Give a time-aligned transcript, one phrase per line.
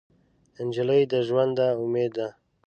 [0.65, 2.27] نجلۍ د ژونده امید ده.